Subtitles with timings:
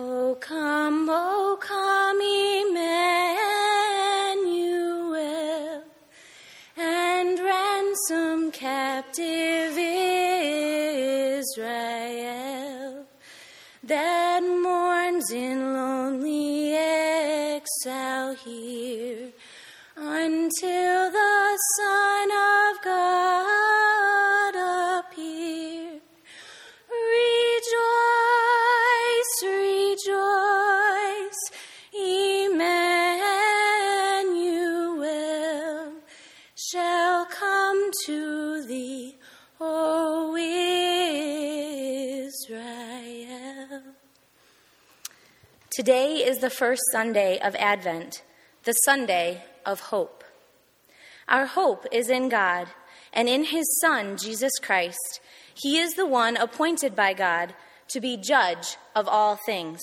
[0.00, 3.07] O come, O come, Emmanuel,
[46.48, 48.22] the first Sunday of Advent,
[48.64, 50.24] the Sunday of hope.
[51.28, 52.68] Our hope is in God
[53.12, 55.20] and in His Son, Jesus Christ.
[55.52, 57.52] He is the one appointed by God
[57.88, 59.78] to be judge of all things.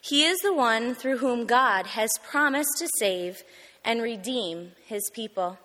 [0.00, 3.42] He is the one through whom God has promised to save
[3.84, 5.58] and redeem His people.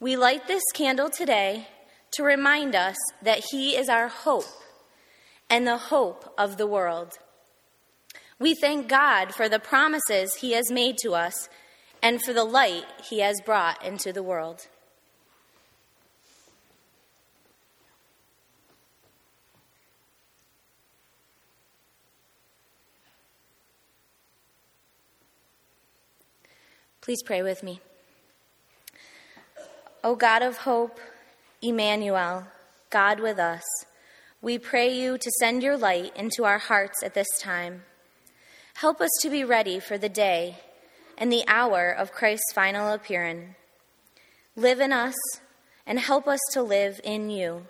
[0.00, 1.68] We light this candle today
[2.10, 4.50] to remind us that He is our hope
[5.48, 7.20] and the hope of the world.
[8.40, 11.50] We thank God for the promises He has made to us
[12.02, 14.66] and for the light He has brought into the world.
[27.02, 27.80] Please pray with me.
[30.02, 30.98] O God of hope,
[31.60, 32.46] Emmanuel,
[32.88, 33.64] God with us,
[34.40, 37.82] we pray you to send your light into our hearts at this time.
[38.80, 40.56] Help us to be ready for the day
[41.18, 43.54] and the hour of Christ's final appearing.
[44.56, 45.14] Live in us
[45.86, 47.66] and help us to live in you.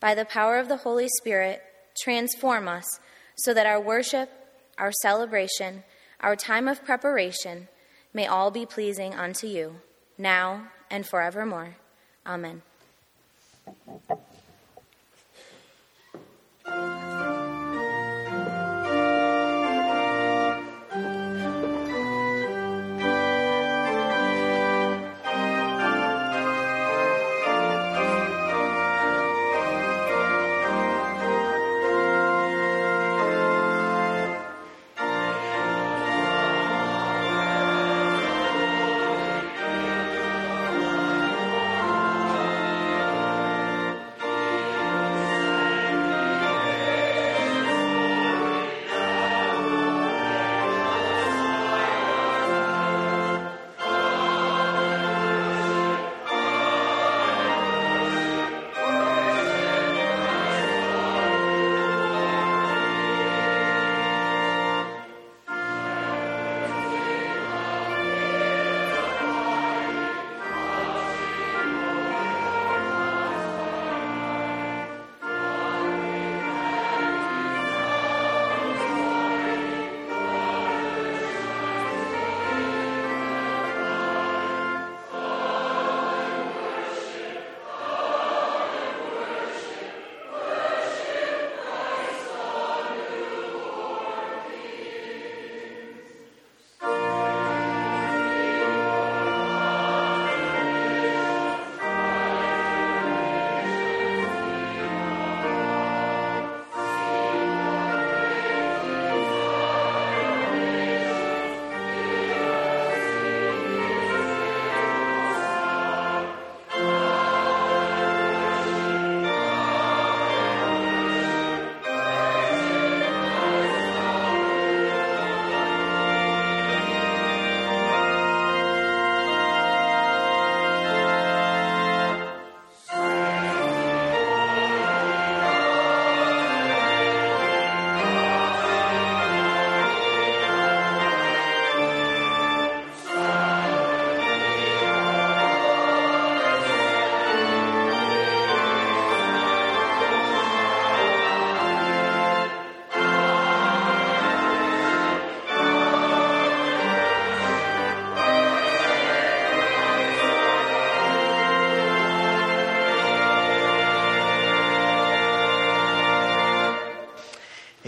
[0.00, 1.62] By the power of the Holy Spirit,
[2.02, 2.98] transform us
[3.36, 4.28] so that our worship,
[4.76, 5.84] our celebration,
[6.18, 7.68] our time of preparation
[8.12, 9.76] may all be pleasing unto you,
[10.18, 11.76] now and forevermore.
[12.26, 12.62] Amen.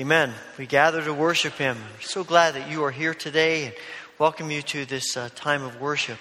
[0.07, 0.33] Amen.
[0.57, 1.77] We gather to worship Him.
[2.01, 3.75] So glad that you are here today and
[4.21, 6.17] welcome you to this uh, time of worship.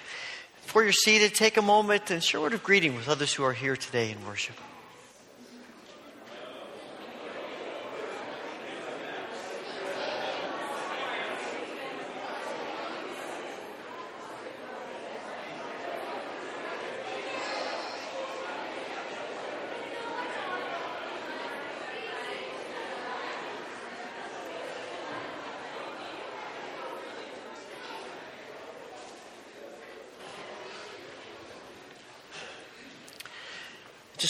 [0.64, 3.44] Before you're seated, take a moment and share a word of greeting with others who
[3.44, 4.56] are here today in worship.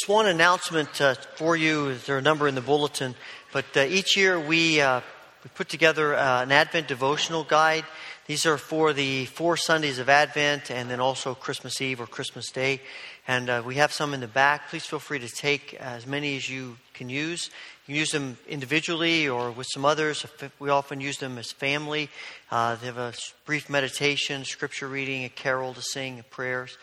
[0.07, 1.95] Just one announcement uh, for you.
[1.95, 3.17] There are a number in the bulletin,
[3.53, 5.01] but uh, each year we, uh,
[5.43, 7.85] we put together uh, an Advent devotional guide.
[8.29, 12.53] These are for the four Sundays of Advent and then also Christmas Eve or Christmas
[12.53, 12.81] Day.
[13.27, 14.69] And uh, we have some in the back.
[14.69, 17.51] Please feel free to take as many as you can use.
[17.87, 20.25] You can use them individually or with some others.
[20.61, 22.11] We often use them as family.
[22.53, 23.13] Uh, they have a
[23.45, 26.79] brief meditation, scripture reading, a carol to sing, prayers,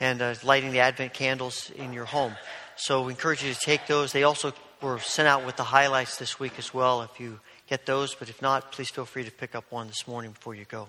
[0.00, 2.34] and uh, lighting the Advent candles in your home.
[2.76, 4.12] So we encourage you to take those.
[4.12, 7.38] They also were sent out with the highlights this week as well if you
[7.68, 8.14] get those.
[8.14, 10.88] But if not, please feel free to pick up one this morning before you go.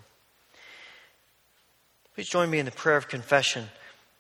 [2.15, 3.65] Please join me in the prayer of confession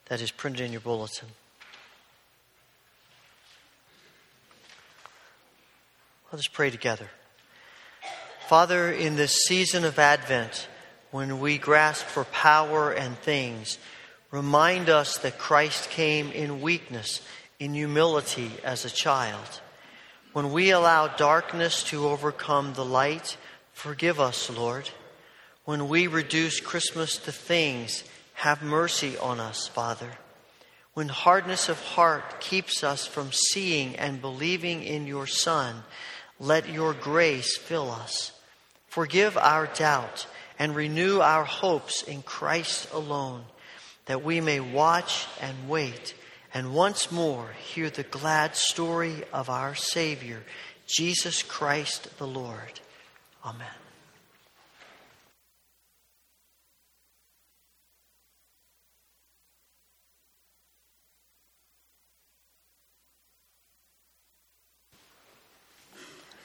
[0.05, 1.29] that is printed in your bulletin.
[6.31, 7.09] Let us pray together.
[8.47, 10.67] Father, in this season of Advent,
[11.11, 13.77] when we grasp for power and things,
[14.31, 17.21] remind us that Christ came in weakness,
[17.59, 19.61] in humility as a child.
[20.33, 23.37] When we allow darkness to overcome the light,
[23.73, 24.89] forgive us, Lord.
[25.65, 28.03] When we reduce Christmas to things,
[28.35, 30.09] have mercy on us, Father.
[30.93, 35.83] When hardness of heart keeps us from seeing and believing in your Son,
[36.39, 38.31] let your grace fill us.
[38.87, 43.43] Forgive our doubt and renew our hopes in Christ alone,
[44.05, 46.15] that we may watch and wait
[46.53, 50.43] and once more hear the glad story of our Savior,
[50.85, 52.79] Jesus Christ the Lord.
[53.45, 53.67] Amen.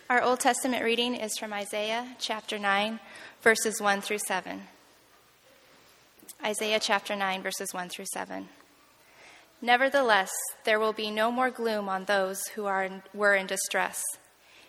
[0.09, 3.01] Our Old Testament reading is from Isaiah chapter 9,
[3.43, 4.63] verses 1 through 7.
[6.47, 8.49] Isaiah chapter 9, verses 1 through 7.
[9.61, 10.31] Nevertheless,
[10.63, 14.01] there will be no more gloom on those who are in, were in distress.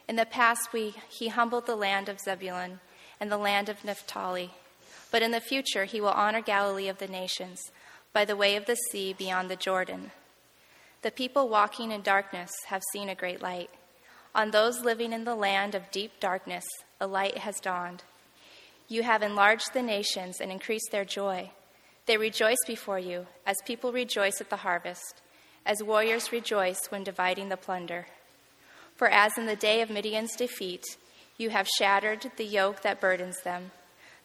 [0.08, 2.80] In the past, we, he humbled the land of Zebulun
[3.20, 4.56] and the land of Naphtali.
[5.12, 7.60] But in the future, he will honor Galilee of the nations
[8.12, 10.10] by the way of the sea beyond the Jordan.
[11.04, 13.70] The people walking in darkness have seen a great light.
[14.34, 16.66] On those living in the land of deep darkness,
[17.00, 18.02] a light has dawned.
[18.88, 21.52] You have enlarged the nations and increased their joy.
[22.08, 25.22] They rejoice before you, as people rejoice at the harvest,
[25.66, 28.08] as warriors rejoice when dividing the plunder.
[28.96, 30.86] For as in the day of Midian's defeat,
[31.38, 33.72] you have shattered the yoke that burdens them,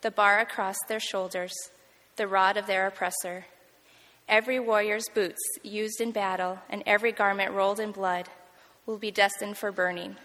[0.01, 1.53] the bar across their shoulders,
[2.15, 3.47] the rod of their oppressor.
[4.29, 8.29] Every warrior's boots used in battle, and every garment rolled in blood,
[8.87, 10.17] will be destined for burning,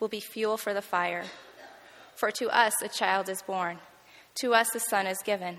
[0.00, 1.24] will be fuel for the fire.
[2.14, 3.80] For to us a child is born,
[4.36, 5.58] to us a son is given,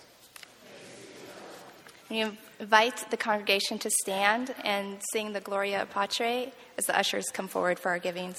[2.11, 7.47] You invite the congregation to stand and sing the Gloria Patri as the ushers come
[7.47, 8.37] forward for our givings.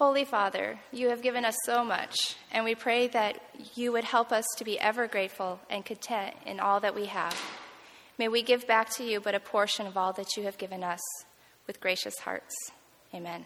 [0.00, 3.38] Holy Father, you have given us so much, and we pray that
[3.74, 7.38] you would help us to be ever grateful and content in all that we have.
[8.16, 10.82] May we give back to you but a portion of all that you have given
[10.82, 11.00] us
[11.66, 12.54] with gracious hearts.
[13.14, 13.44] Amen.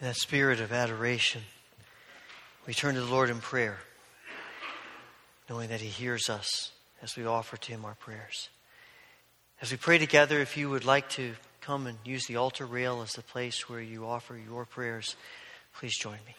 [0.00, 1.42] In that spirit of adoration,
[2.66, 3.78] we turn to the Lord in prayer,
[5.50, 6.70] knowing that He hears us
[7.02, 8.48] as we offer to Him our prayers.
[9.60, 13.02] As we pray together, if you would like to come and use the altar rail
[13.02, 15.16] as the place where you offer your prayers,
[15.74, 16.36] please join me.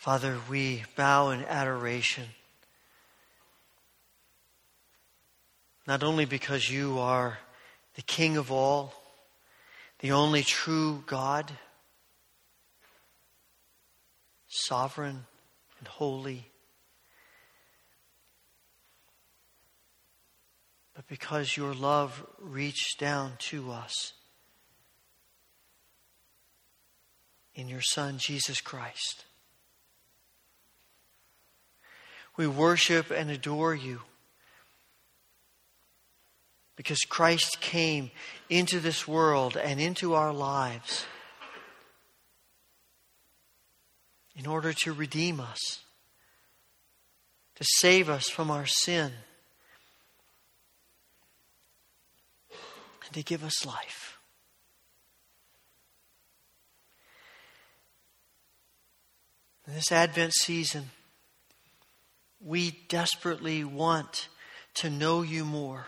[0.00, 2.24] Father, we bow in adoration.
[5.86, 7.36] Not only because you are
[7.96, 8.94] the King of all,
[9.98, 11.52] the only true God,
[14.48, 15.26] sovereign
[15.78, 16.46] and holy,
[20.94, 24.14] but because your love reached down to us
[27.54, 29.26] in your Son, Jesus Christ.
[32.40, 34.00] We worship and adore you
[36.74, 38.10] because Christ came
[38.48, 41.04] into this world and into our lives
[44.34, 45.80] in order to redeem us,
[47.56, 49.12] to save us from our sin,
[53.04, 54.16] and to give us life.
[59.66, 60.88] In this Advent season,
[62.44, 64.28] we desperately want
[64.74, 65.86] to know you more.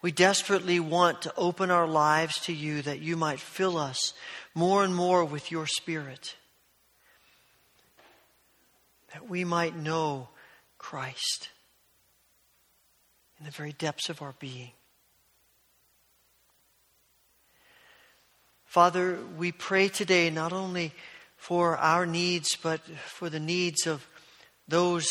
[0.00, 4.14] We desperately want to open our lives to you that you might fill us
[4.54, 6.36] more and more with your Spirit.
[9.12, 10.28] That we might know
[10.78, 11.48] Christ
[13.38, 14.70] in the very depths of our being.
[18.66, 20.92] Father, we pray today not only
[21.36, 24.06] for our needs, but for the needs of
[24.68, 25.08] those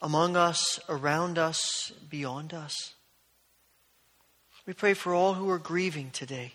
[0.00, 2.94] among us, around us, beyond us.
[4.66, 6.52] We pray for all who are grieving today.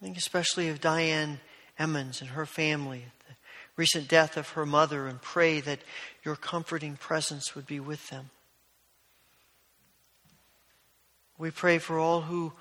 [0.00, 1.40] I think especially of Diane
[1.76, 3.34] Emmons and her family, the
[3.76, 5.80] recent death of her mother, and pray that
[6.24, 8.30] your comforting presence would be with them.
[11.36, 12.52] We pray for all who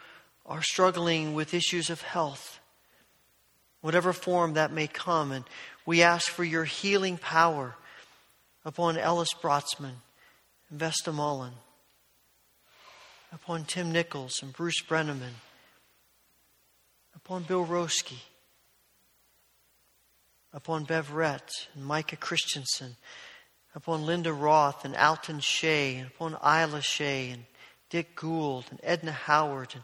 [0.48, 2.60] are struggling with issues of health,
[3.82, 5.46] whatever form that may come, and
[5.86, 7.76] we ask for your healing power
[8.66, 9.96] upon Ellis Brotzman
[10.70, 11.54] and Vesta Mullen,
[13.32, 15.34] upon Tim Nichols and Bruce Brenneman,
[17.16, 18.20] upon Bill Roski,
[20.54, 22.96] upon Bev Rett and Micah Christensen,
[23.76, 27.46] upon Linda Roth and Alton Shea, and upon Isla Shea and
[27.90, 29.84] Dick Gould and Edna Howard and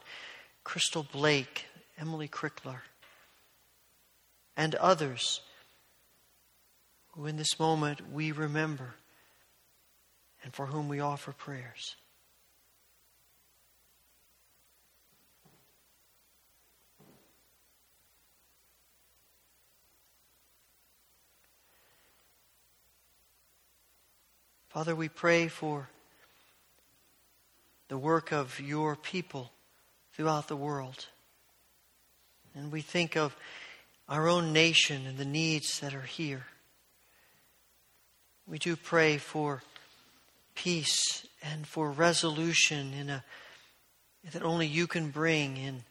[0.63, 1.65] Crystal Blake,
[1.99, 2.83] Emily Crickler,
[4.55, 5.41] and others
[7.19, 8.93] who in this moment we remember
[10.41, 11.97] and for whom we offer prayers.
[24.69, 25.89] Father, we pray for
[27.89, 29.51] the work of your people
[30.13, 31.07] throughout the world.
[32.55, 33.35] And we think of
[34.07, 36.45] our own nation and the needs that are here.
[38.49, 39.61] We do pray for
[40.55, 43.23] peace and for resolution in a
[44.33, 45.83] that only you can bring in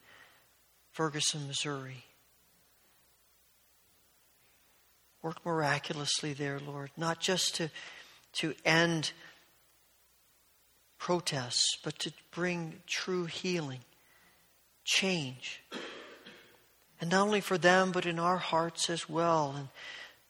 [0.90, 2.04] Ferguson, Missouri.
[5.22, 7.70] Work miraculously there, Lord, not just to,
[8.34, 9.12] to end
[10.98, 13.80] protests, but to bring true healing,
[14.84, 15.62] change.
[17.00, 19.54] And not only for them, but in our hearts as well.
[19.56, 19.68] And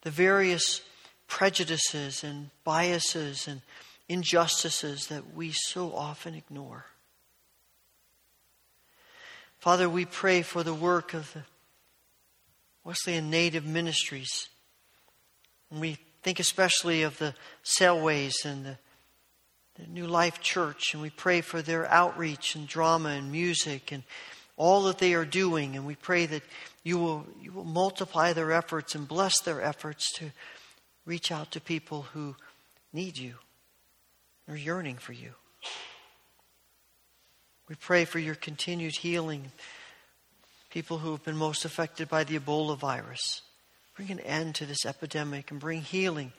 [0.03, 0.83] the various
[1.29, 3.61] prejudices and biases and
[4.09, 6.87] injustices that we so often ignore.
[9.59, 11.43] Father, we pray for the work of the
[12.85, 14.49] Wesleyan Native Ministries.
[15.71, 18.79] And we think especially of the Sailways and the,
[19.75, 24.03] the New Life Church, and we pray for their outreach and drama and music and
[24.57, 25.77] all that they are doing.
[25.77, 26.43] And we pray that
[26.83, 30.31] you will, you will multiply their efforts and bless their efforts to
[31.09, 32.37] reach out to people who
[32.93, 33.35] need you,
[34.47, 35.31] are yearning for you.
[37.67, 39.51] We pray for your continued healing,
[40.69, 43.41] people who have been most affected by the Ebola virus.
[43.97, 46.35] Bring an end to this epidemic and bring healing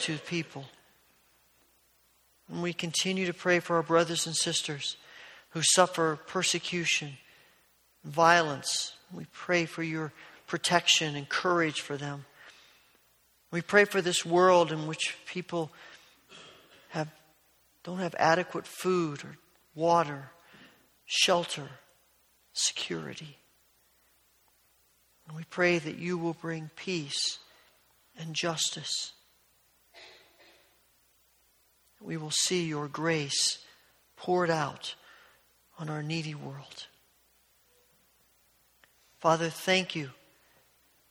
[0.00, 0.64] to people.
[2.48, 4.96] And we continue to pray for our brothers and sisters
[5.50, 7.18] who suffer persecution,
[8.04, 8.94] violence.
[9.14, 10.12] We pray for your
[10.48, 12.24] protection and courage for them.
[13.52, 15.70] We pray for this world in which people
[16.88, 17.08] have,
[17.84, 19.36] don't have adequate food or
[19.74, 20.30] water,
[21.04, 21.68] shelter,
[22.54, 23.36] security.
[25.28, 27.38] And we pray that you will bring peace
[28.18, 29.12] and justice.
[32.00, 33.58] We will see your grace
[34.16, 34.94] poured out
[35.78, 36.86] on our needy world.
[39.20, 40.10] Father, thank you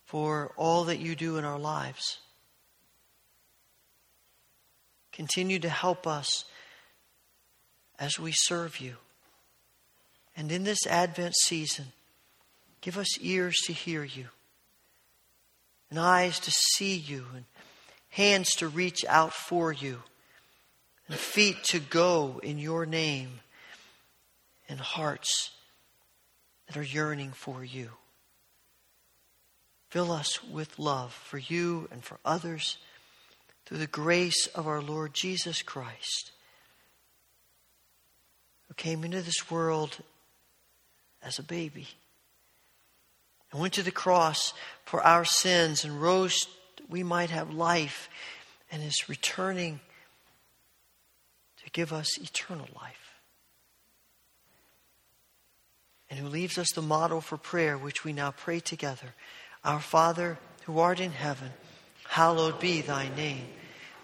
[0.05, 2.17] for all that you do in our lives.
[5.11, 6.45] Continue to help us
[7.99, 8.95] as we serve you.
[10.35, 11.87] And in this Advent season,
[12.79, 14.27] give us ears to hear you,
[15.89, 17.45] and eyes to see you, and
[18.09, 20.01] hands to reach out for you,
[21.07, 23.41] and feet to go in your name,
[24.69, 25.51] and hearts
[26.67, 27.89] that are yearning for you.
[29.89, 32.77] Fill us with love for you and for others
[33.71, 36.33] through the grace of our Lord Jesus Christ,
[38.67, 39.99] who came into this world
[41.23, 41.87] as a baby
[43.49, 44.53] and went to the cross
[44.83, 48.09] for our sins and rose that we might have life
[48.73, 49.79] and is returning
[51.63, 53.21] to give us eternal life.
[56.09, 59.13] And who leaves us the model for prayer, which we now pray together.
[59.63, 61.51] Our Father, who art in heaven,
[62.03, 63.47] hallowed be thy name.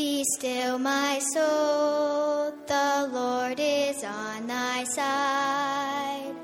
[0.00, 6.34] Be still, my soul, the Lord is on thy side.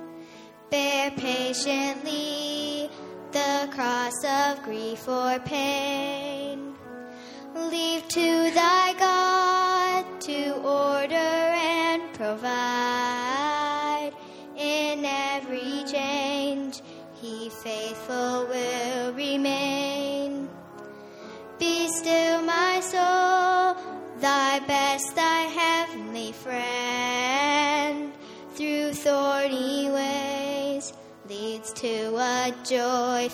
[0.71, 2.91] Bear patiently
[3.33, 6.75] the cross of grief or pain.
[7.55, 13.46] Leave to thy God to order and provide.
[32.67, 33.31] To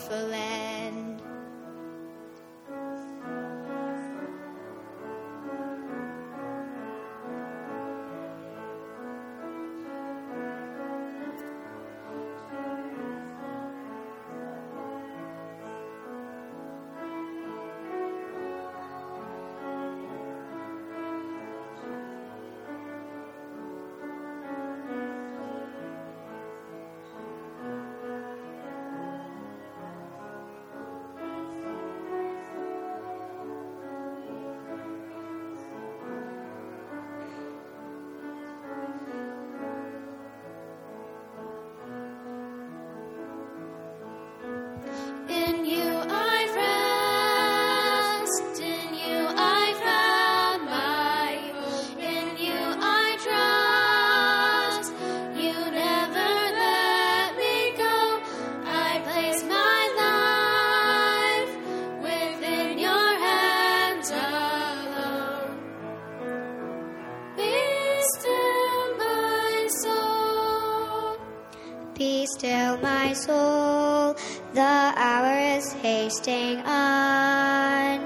[72.80, 74.16] my soul.
[74.54, 78.00] The hour is hasting on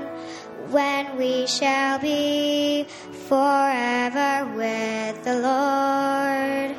[0.71, 2.85] when we shall be
[3.29, 6.77] forever with the Lord.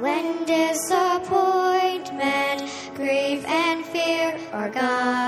[0.00, 5.19] When disappointment, grief, and fear are gone.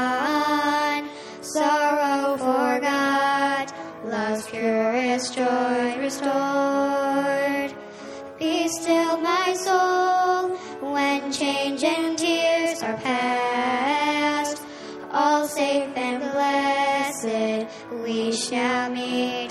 [18.52, 19.41] We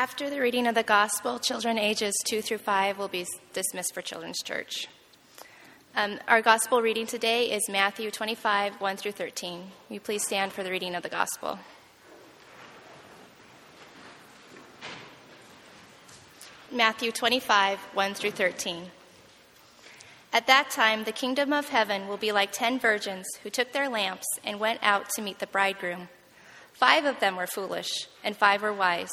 [0.00, 4.00] After the reading of the gospel, children ages 2 through 5 will be dismissed for
[4.00, 4.88] Children's Church.
[5.94, 9.58] Um, our gospel reading today is Matthew 25, 1 through 13.
[9.58, 11.58] Will you please stand for the reading of the gospel?
[16.72, 18.84] Matthew 25, 1 through 13.
[20.32, 23.90] At that time, the kingdom of heaven will be like ten virgins who took their
[23.90, 26.08] lamps and went out to meet the bridegroom.
[26.72, 29.12] Five of them were foolish, and five were wise.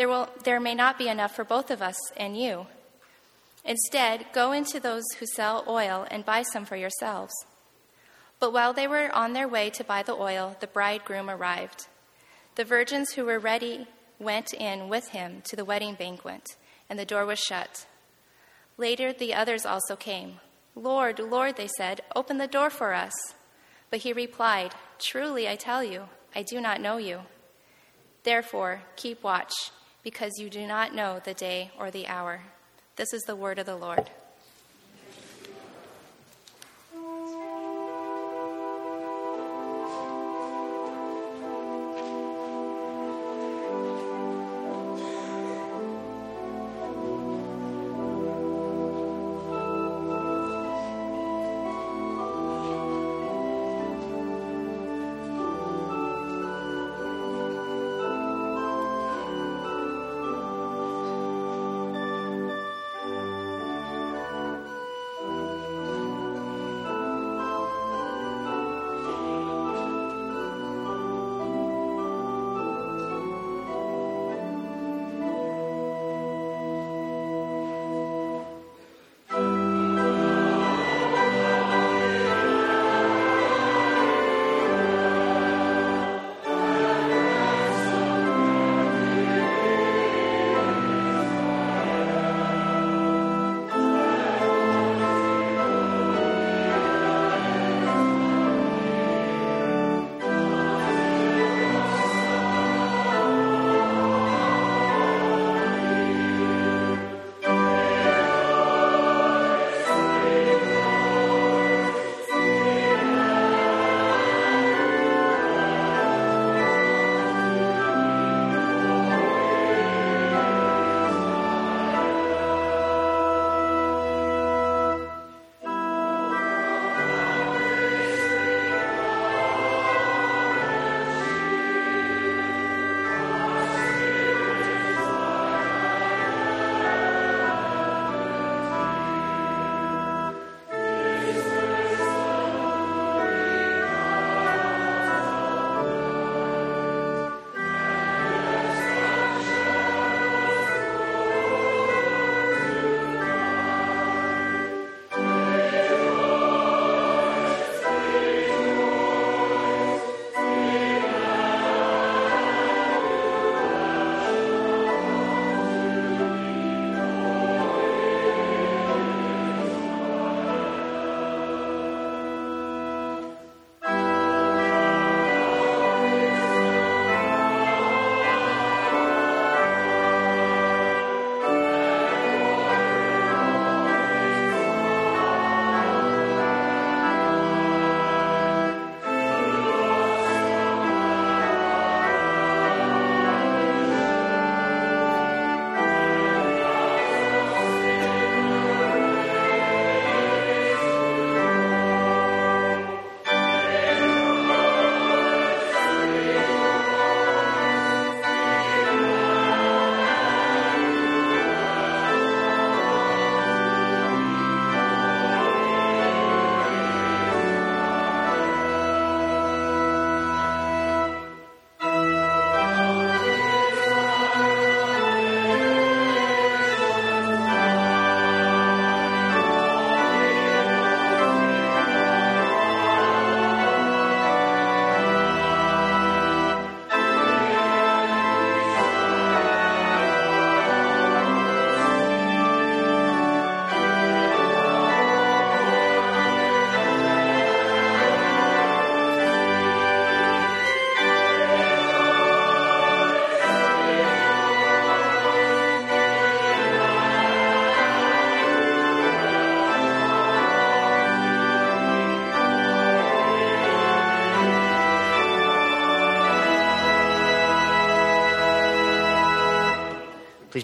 [0.00, 2.66] there, will, there may not be enough for both of us and you.
[3.66, 7.34] Instead, go into those who sell oil and buy some for yourselves.
[8.38, 11.86] But while they were on their way to buy the oil, the bridegroom arrived.
[12.54, 16.56] The virgins who were ready went in with him to the wedding banquet,
[16.88, 17.84] and the door was shut.
[18.78, 20.40] Later, the others also came.
[20.74, 23.12] Lord, Lord, they said, open the door for us.
[23.90, 27.20] But he replied, Truly, I tell you, I do not know you.
[28.22, 29.52] Therefore, keep watch,
[30.02, 32.42] because you do not know the day or the hour.
[32.96, 34.10] This is the word of the Lord.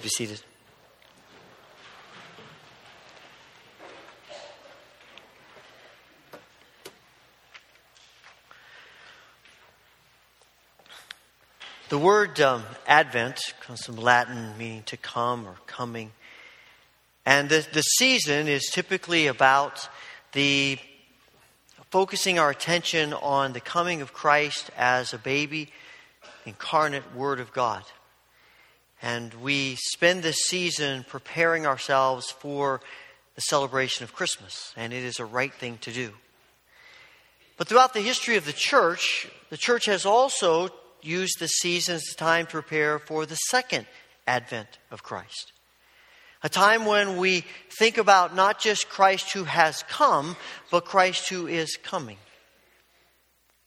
[0.06, 0.40] Be seated.
[11.88, 16.12] The word um, Advent comes from Latin meaning to come or coming.
[17.24, 19.88] And the, the season is typically about
[20.30, 20.78] the
[21.90, 25.68] focusing our attention on the coming of Christ as a baby,
[26.44, 27.82] incarnate Word of God.
[29.02, 32.80] And we spend this season preparing ourselves for
[33.34, 36.12] the celebration of Christmas, and it is a right thing to do.
[37.58, 40.70] But throughout the history of the church, the church has also
[41.02, 43.86] used the season as a time to prepare for the second
[44.26, 45.52] advent of Christ.
[46.42, 47.44] A time when we
[47.78, 50.36] think about not just Christ who has come,
[50.70, 52.18] but Christ who is coming.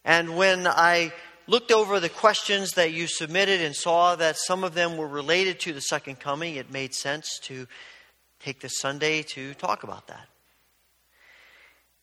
[0.05, 1.13] And when I
[1.49, 5.59] looked over the questions that you submitted and saw that some of them were related
[5.61, 7.67] to the second coming, it made sense to
[8.39, 10.27] take this Sunday to talk about that.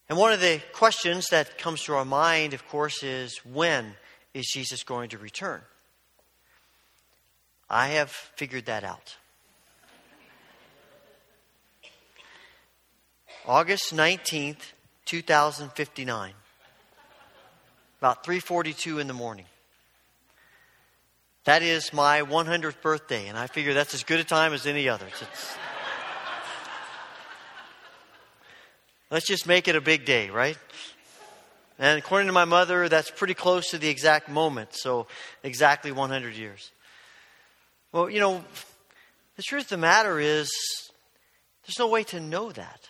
[0.08, 3.94] And one of the questions that comes to our mind, of course, is when
[4.34, 5.62] is Jesus going to return?
[7.70, 9.16] I have figured that out.
[13.46, 14.72] August 19th,
[15.04, 16.32] 2059.
[18.06, 19.46] About 3:42 in the morning.
[21.42, 24.88] That is my 100th birthday, and I figure that's as good a time as any
[24.88, 25.08] other.
[25.08, 25.56] It's-
[29.10, 30.56] let's just make it a big day, right?
[31.80, 35.08] And according to my mother, that's pretty close to the exact moment, so
[35.42, 36.70] exactly 100 years.
[37.90, 38.44] Well, you know,
[39.34, 40.48] the truth of the matter is,
[41.64, 42.88] there's no way to know that.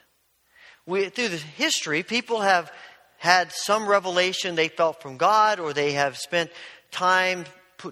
[0.84, 2.70] We, through the history, people have
[3.18, 6.50] had some revelation they felt from God, or they have spent
[6.90, 7.44] time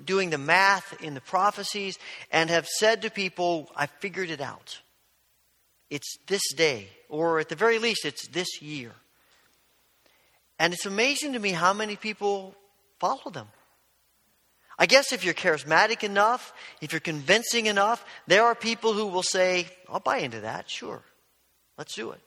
[0.05, 1.99] doing the math in the prophecies
[2.31, 4.81] and have said to people, I figured it out.
[5.91, 8.93] It's this day, or at the very least, it's this year.
[10.59, 12.55] And it's amazing to me how many people
[12.99, 13.49] follow them.
[14.79, 19.23] I guess if you're charismatic enough, if you're convincing enough, there are people who will
[19.23, 21.03] say, I'll buy into that, sure.
[21.79, 22.21] Let's do it.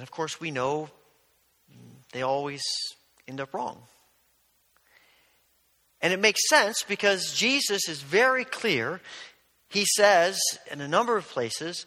[0.00, 0.88] And of course, we know
[2.14, 2.62] they always
[3.28, 3.82] end up wrong.
[6.00, 9.02] And it makes sense because Jesus is very clear.
[9.68, 10.40] He says
[10.70, 11.84] in a number of places,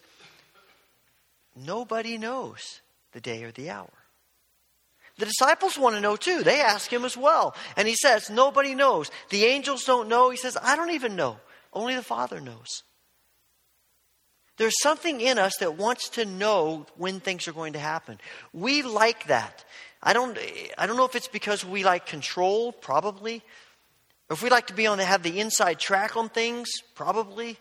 [1.56, 3.90] nobody knows the day or the hour.
[5.18, 6.44] The disciples want to know too.
[6.44, 7.56] They ask him as well.
[7.76, 9.10] And he says, Nobody knows.
[9.30, 10.30] The angels don't know.
[10.30, 11.38] He says, I don't even know.
[11.72, 12.84] Only the Father knows.
[14.56, 18.18] There's something in us that wants to know when things are going to happen.
[18.52, 19.64] We like that.
[20.02, 20.38] I don't,
[20.78, 23.42] I don't know if it's because we like control, probably.
[24.30, 27.58] If we like to be on the, have the inside track on things, probably.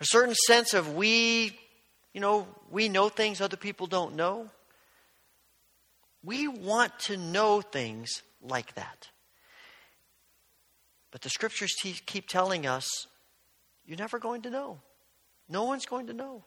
[0.00, 1.58] A certain sense of we,
[2.12, 4.48] you know, we know things other people don't know.
[6.22, 9.08] We want to know things like that.
[11.10, 13.06] But the scriptures te- keep telling us
[13.86, 14.80] you're never going to know.
[15.48, 16.44] No one's going to know.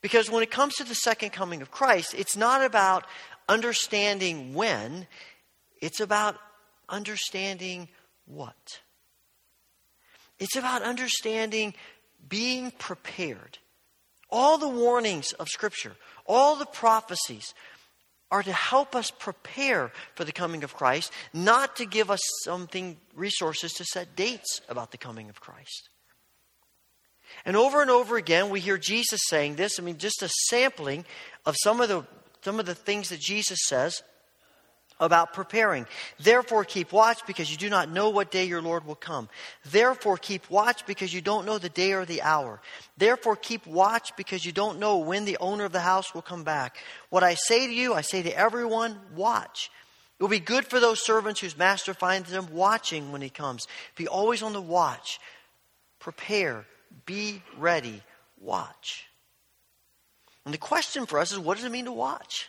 [0.00, 3.06] Because when it comes to the second coming of Christ, it's not about
[3.48, 5.06] understanding when,
[5.80, 6.36] it's about
[6.88, 7.88] understanding
[8.26, 8.80] what.
[10.38, 11.74] It's about understanding
[12.28, 13.58] being prepared.
[14.28, 15.94] All the warnings of Scripture,
[16.26, 17.54] all the prophecies
[18.30, 22.96] are to help us prepare for the coming of Christ, not to give us something,
[23.14, 25.90] resources to set dates about the coming of Christ.
[27.44, 29.78] And over and over again, we hear Jesus saying this.
[29.78, 31.04] I mean, just a sampling
[31.44, 32.04] of some of the,
[32.42, 34.02] some of the things that Jesus says
[35.00, 35.86] about preparing.
[36.20, 39.28] Therefore, keep watch because you do not know what day your Lord will come.
[39.64, 42.60] Therefore, keep watch because you don't know the day or the hour.
[42.96, 46.44] Therefore, keep watch because you don't know when the owner of the house will come
[46.44, 46.76] back.
[47.10, 49.70] What I say to you, I say to everyone, watch.
[50.18, 53.66] It will be good for those servants whose master finds them watching when he comes.
[53.96, 55.18] Be always on the watch.
[55.98, 56.64] Prepare.
[57.06, 58.02] Be ready.
[58.40, 59.06] Watch.
[60.44, 62.48] And the question for us is what does it mean to watch?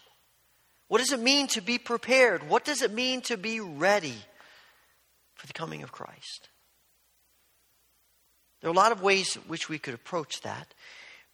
[0.88, 2.50] What does it mean to be prepared?
[2.50, 4.16] What does it mean to be ready
[5.36, 6.50] for the coming of Christ?
[8.62, 10.74] There are a lot of ways which we could approach that.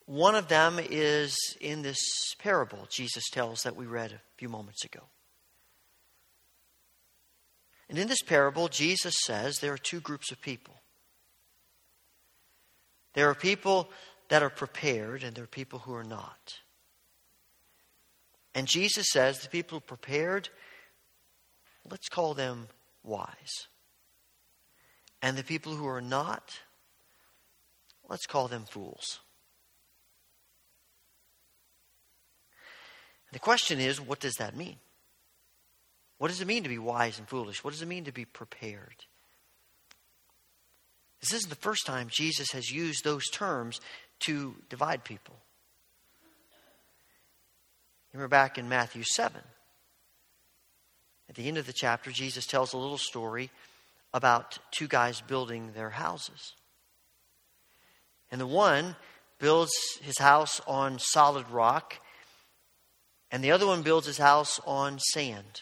[0.05, 1.99] One of them is in this
[2.39, 5.01] parable Jesus tells that we read a few moments ago.
[7.89, 10.75] And in this parable, Jesus says there are two groups of people.
[13.13, 13.89] There are people
[14.29, 16.59] that are prepared, and there are people who are not.
[18.53, 20.49] And Jesus says the people prepared,
[21.89, 22.67] let's call them
[23.03, 23.67] wise.
[25.21, 26.59] And the people who are not,
[28.07, 29.19] let's call them fools.
[33.31, 34.77] The question is, what does that mean?
[36.17, 37.63] What does it mean to be wise and foolish?
[37.63, 39.05] What does it mean to be prepared?
[41.21, 43.79] This isn't the first time Jesus has used those terms
[44.21, 45.35] to divide people.
[48.13, 49.41] Remember back in Matthew 7.
[51.29, 53.51] At the end of the chapter, Jesus tells a little story
[54.13, 56.55] about two guys building their houses.
[58.31, 58.95] And the one
[59.39, 61.95] builds his house on solid rock,
[63.31, 65.61] and the other one builds his house on sand.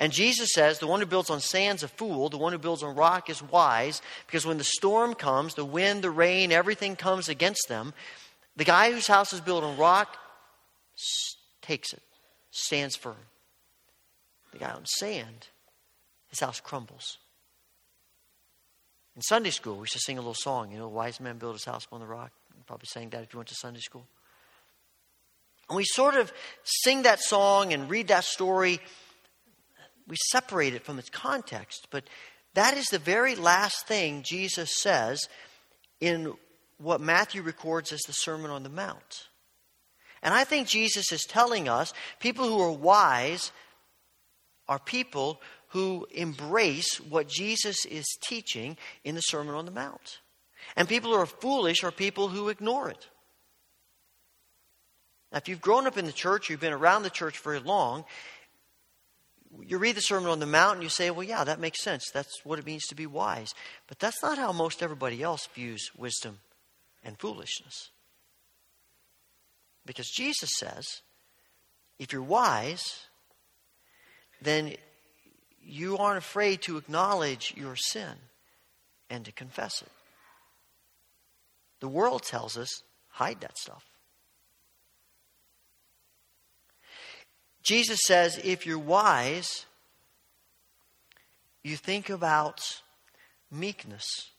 [0.00, 2.82] And Jesus says the one who builds on sand's a fool, the one who builds
[2.82, 7.28] on rock is wise, because when the storm comes, the wind, the rain, everything comes
[7.28, 7.92] against them.
[8.56, 10.16] The guy whose house is built on rock
[11.62, 12.02] takes it,
[12.50, 13.16] stands firm.
[14.52, 15.48] The guy on sand,
[16.28, 17.18] his house crumbles.
[19.16, 21.54] In Sunday school, we used to sing a little song, you know, wise man built
[21.54, 22.30] his house upon the rock.
[22.56, 24.06] You probably sang that if you went to Sunday school.
[25.68, 26.32] And we sort of
[26.62, 28.80] sing that song and read that story.
[30.08, 32.04] We separate it from its context, but
[32.54, 35.28] that is the very last thing Jesus says
[36.00, 36.34] in
[36.78, 39.28] what Matthew records as the Sermon on the Mount.
[40.22, 43.52] And I think Jesus is telling us people who are wise
[44.66, 50.20] are people who embrace what Jesus is teaching in the Sermon on the Mount.
[50.76, 53.06] And people who are foolish are people who ignore it.
[55.30, 58.04] Now, if you've grown up in the church, you've been around the church very long,
[59.66, 62.10] you read the Sermon on the Mount and you say, well, yeah, that makes sense.
[62.12, 63.54] That's what it means to be wise.
[63.86, 66.38] But that's not how most everybody else views wisdom
[67.02, 67.90] and foolishness.
[69.86, 71.02] Because Jesus says,
[71.98, 73.06] if you're wise,
[74.42, 74.74] then
[75.62, 78.14] you aren't afraid to acknowledge your sin
[79.10, 79.92] and to confess it.
[81.80, 83.84] The world tells us, hide that stuff.
[87.68, 89.66] Jesus says, if you're wise,
[91.62, 92.80] you think about
[93.52, 94.30] meekness.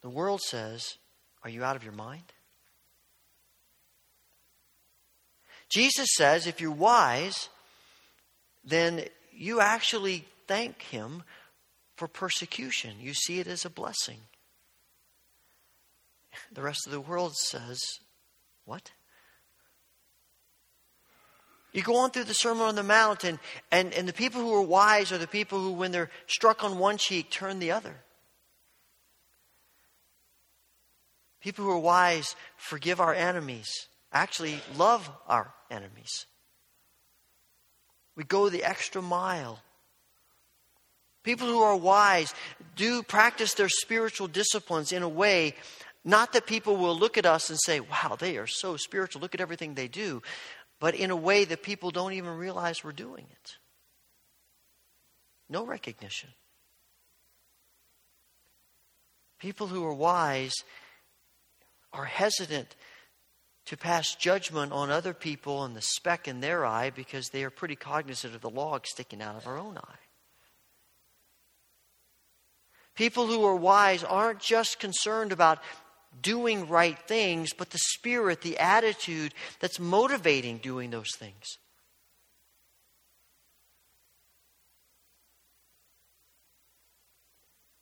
[0.00, 0.96] The world says,
[1.44, 2.32] are you out of your mind?
[5.68, 7.50] Jesus says, if you're wise,
[8.64, 11.24] then you actually thank Him
[11.98, 12.92] for persecution.
[13.02, 14.20] You see it as a blessing.
[16.50, 17.78] The rest of the world says,
[18.64, 18.92] What?
[21.78, 23.38] You go on through the Sermon on the Mount, and,
[23.70, 26.76] and, and the people who are wise are the people who, when they're struck on
[26.80, 27.94] one cheek, turn the other.
[31.40, 33.68] People who are wise forgive our enemies,
[34.12, 36.26] actually love our enemies.
[38.16, 39.60] We go the extra mile.
[41.22, 42.34] People who are wise
[42.74, 45.54] do practice their spiritual disciplines in a way,
[46.04, 49.36] not that people will look at us and say, wow, they are so spiritual, look
[49.36, 50.22] at everything they do,
[50.80, 53.56] but in a way that people don't even realize we're doing it.
[55.48, 56.30] No recognition.
[59.38, 60.54] People who are wise
[61.92, 62.74] are hesitant
[63.66, 67.50] to pass judgment on other people and the speck in their eye because they are
[67.50, 69.98] pretty cognizant of the log sticking out of our own eye.
[72.94, 75.60] People who are wise aren't just concerned about
[76.22, 81.58] doing right things, but the spirit, the attitude that's motivating doing those things.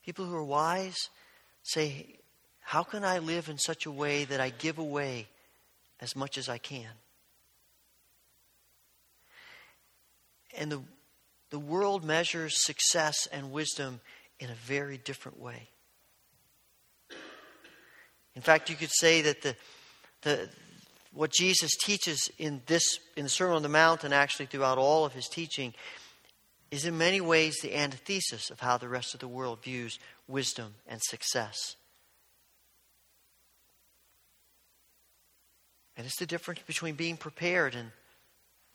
[0.03, 1.09] People who are wise
[1.63, 2.15] say,
[2.61, 5.27] How can I live in such a way that I give away
[5.99, 6.89] as much as I can?
[10.57, 10.81] And the,
[11.49, 13.99] the world measures success and wisdom
[14.39, 15.67] in a very different way.
[18.37, 19.55] In fact, you could say that the,
[20.21, 20.47] the,
[21.11, 25.05] what Jesus teaches in this in the Sermon on the Mount and actually throughout all
[25.05, 25.73] of his teaching
[26.69, 30.75] is in many ways the antithesis of how the rest of the world views wisdom
[30.85, 31.77] and success.
[35.97, 37.89] And it's the difference between being prepared and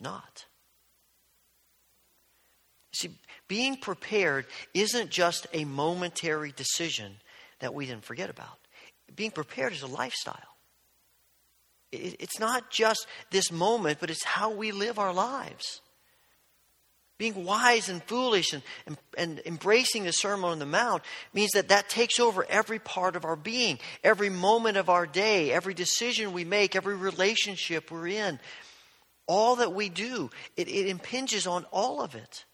[0.01, 0.45] not.
[2.93, 3.11] See,
[3.47, 7.19] being prepared isn't just a momentary decision
[7.61, 8.59] that we didn't forget about
[9.15, 10.37] being prepared is a lifestyle.
[11.93, 15.83] It's not just this moment, but it's how we live our lives.
[17.19, 21.03] Being wise and foolish and, and, and, embracing the Sermon on the Mount
[21.35, 25.53] means that that takes over every part of our being, every moment of our day,
[25.53, 28.41] every decision we make, every relationship we're in.
[29.29, 32.45] All that we do, it, it impinges on all of it.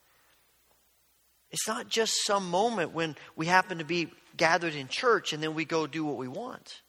[1.50, 5.54] It's not just some moment when we happen to be gathered in church and then
[5.54, 6.80] we go do what we want.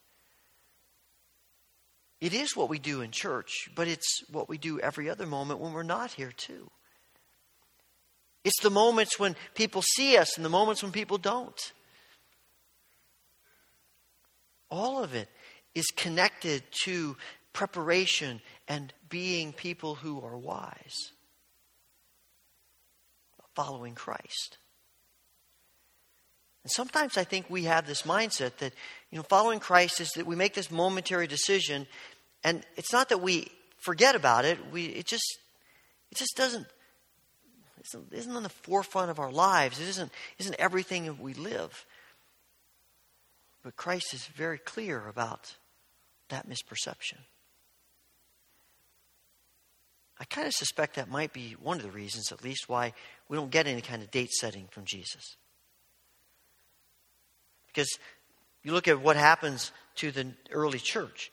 [2.20, 5.60] It is what we do in church, but it's what we do every other moment
[5.60, 6.70] when we're not here, too.
[8.44, 11.58] It's the moments when people see us and the moments when people don't.
[14.70, 15.28] All of it
[15.74, 17.16] is connected to
[17.52, 21.12] preparation and being people who are wise,
[23.54, 24.58] following Christ.
[26.62, 28.74] And sometimes I think we have this mindset that,
[29.10, 31.86] you know, following Christ is that we make this momentary decision,
[32.44, 34.58] and it's not that we forget about it.
[34.70, 35.38] We it just
[36.10, 36.66] it just doesn't
[37.78, 39.80] it isn't on the forefront of our lives.
[39.80, 41.86] It isn't isn't everything that we live.
[43.62, 45.56] But Christ is very clear about
[46.28, 47.18] that misperception.
[50.18, 52.92] I kind of suspect that might be one of the reasons, at least, why
[53.28, 55.36] we don't get any kind of date setting from Jesus.
[57.72, 57.98] Because
[58.62, 61.30] you look at what happens to the early church.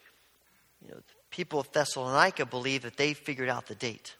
[0.82, 4.16] You know, people of Thessalonica believe that they figured out the date.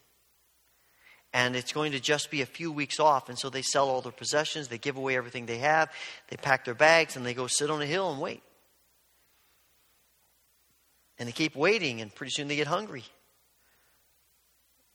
[1.33, 3.29] And it's going to just be a few weeks off.
[3.29, 5.91] And so they sell all their possessions, they give away everything they have,
[6.29, 8.43] they pack their bags, and they go sit on a hill and wait.
[11.19, 13.05] And they keep waiting, and pretty soon they get hungry.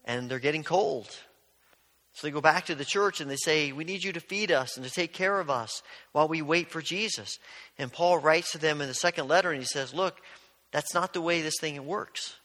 [0.05, 1.09] And they're getting cold.
[2.13, 4.51] So they go back to the church and they say, We need you to feed
[4.51, 7.39] us and to take care of us while we wait for Jesus.
[7.77, 10.21] And Paul writes to them in the second letter and he says, Look,
[10.71, 12.35] that's not the way this thing works.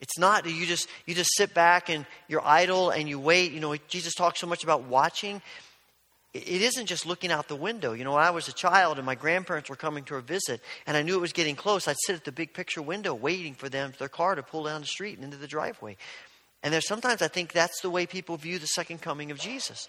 [0.00, 3.52] It's not you just you just sit back and you're idle and you wait.
[3.52, 5.40] You know, Jesus talks so much about watching.
[6.34, 7.92] It isn't just looking out the window.
[7.92, 10.60] You know, when I was a child and my grandparents were coming to a visit
[10.86, 13.54] and I knew it was getting close, I'd sit at the big picture window waiting
[13.54, 15.96] for them, for their car to pull down the street and into the driveway.
[16.62, 19.88] And there's sometimes I think that's the way people view the second coming of Jesus.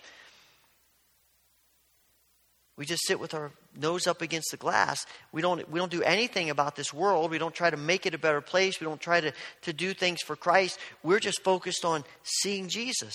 [2.76, 5.06] We just sit with our nose up against the glass.
[5.32, 7.30] We don't, we don't do anything about this world.
[7.30, 8.80] We don't try to make it a better place.
[8.80, 10.80] We don't try to, to do things for Christ.
[11.04, 13.14] We're just focused on seeing Jesus.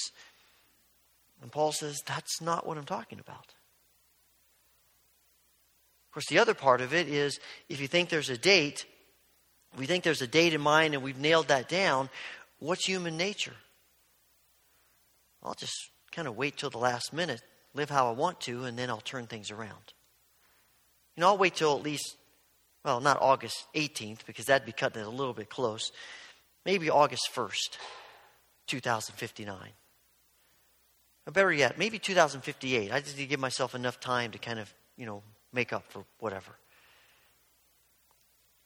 [1.43, 3.55] And Paul says, that's not what I'm talking about.
[6.07, 7.39] Of course, the other part of it is
[7.69, 8.87] if you think there's a date,
[9.77, 12.11] we think there's a date in mind and we've nailed that down,
[12.59, 13.55] what's human nature?
[15.43, 17.43] I'll just kind of wait till the last minute,
[17.75, 19.93] live how I want to, and then I'll turn things around.
[21.17, 22.17] You know, I'll wait till at least,
[22.85, 25.93] well, not August 18th, because that'd be cutting it a little bit close.
[26.65, 27.79] Maybe August 1st,
[28.67, 29.59] 2059.
[31.27, 32.93] Or better yet, maybe 2058.
[32.93, 35.85] I just need to give myself enough time to kind of, you know, make up
[35.91, 36.58] for whatever.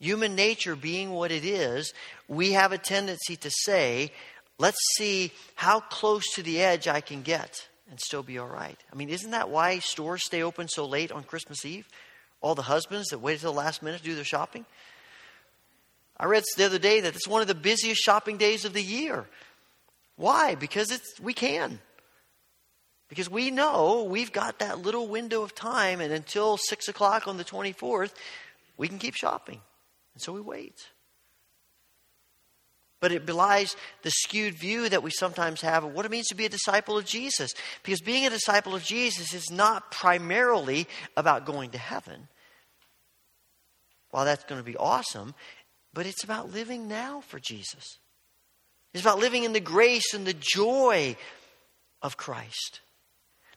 [0.03, 1.95] Human nature being what it is,
[2.27, 4.11] we have a tendency to say,
[4.59, 8.77] let's see how close to the edge I can get and still be all right.
[8.93, 11.87] I mean, isn't that why stores stay open so late on Christmas Eve?
[12.41, 14.67] All the husbands that wait until the last minute to do their shopping?
[16.17, 18.83] I read the other day that it's one of the busiest shopping days of the
[18.83, 19.27] year.
[20.17, 20.57] Why?
[20.57, 21.79] Because it's we can.
[23.09, 27.37] Because we know we've got that little window of time, and until 6 o'clock on
[27.37, 28.13] the 24th,
[28.77, 29.61] we can keep shopping.
[30.15, 30.89] And so we wait.
[33.01, 36.37] But it belies the skewed view that we sometimes have of what it means to
[36.37, 37.53] be a disciple of Jesus.
[37.83, 40.87] Because being a disciple of Jesus is not primarily
[41.17, 42.29] about going to heaven.
[44.11, 45.35] While that's going to be awesome,
[45.93, 47.99] but it's about living now for Jesus.
[48.95, 51.17] It's about living in the grace and the joy
[52.03, 52.81] of Christ.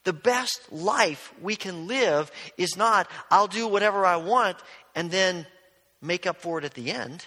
[0.05, 4.57] The best life we can live is not, I'll do whatever I want
[4.95, 5.45] and then
[6.01, 7.25] make up for it at the end.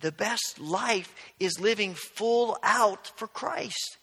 [0.00, 3.98] The best life is living full out for Christ.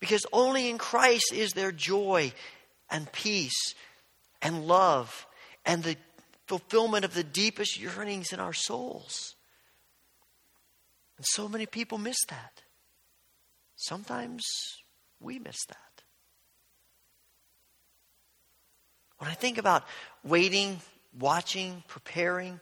[0.00, 2.32] Because only in Christ is there joy
[2.90, 3.74] and peace
[4.42, 5.26] and love
[5.64, 5.96] and the
[6.46, 9.34] fulfillment of the deepest yearnings in our souls.
[11.16, 12.62] And so many people miss that.
[13.76, 14.44] Sometimes
[15.20, 15.76] we miss that.
[19.18, 19.84] When I think about
[20.22, 20.80] waiting,
[21.18, 22.60] watching, preparing,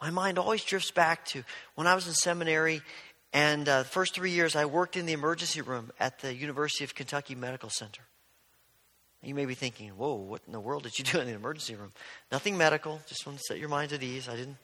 [0.00, 1.44] my mind always drifts back to
[1.74, 2.82] when I was in seminary
[3.32, 6.84] and uh, the first three years I worked in the emergency room at the University
[6.84, 8.02] of Kentucky Medical Center.
[9.22, 11.74] You may be thinking, whoa, what in the world did you do in the emergency
[11.74, 11.92] room?
[12.30, 14.28] Nothing medical, just want to set your minds at ease.
[14.28, 14.56] I didn't,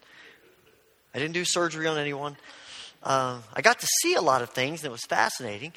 [1.14, 2.36] I didn't do surgery on anyone.
[3.02, 5.72] Uh, I got to see a lot of things, and it was fascinating.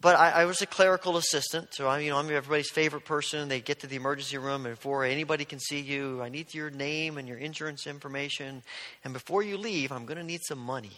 [0.00, 3.48] But I, I, was a clerical assistant, so I'm, you know, I'm everybody's favorite person.
[3.48, 6.70] They get to the emergency room, and before anybody can see you, I need your
[6.70, 8.62] name and your insurance information.
[9.02, 10.92] And before you leave, I'm going to need some money.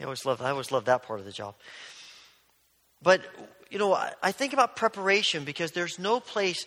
[0.00, 1.54] I always loved, I always loved that part of the job.
[3.00, 3.22] But,
[3.70, 6.66] you know, I, I think about preparation because there's no place